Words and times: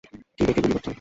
কী 0.37 0.43
দেখে 0.47 0.61
গুলি 0.61 0.73
করছো? 0.73 0.89